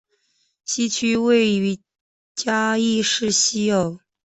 [0.65, 1.79] 西区位于
[2.33, 3.99] 嘉义市西隅。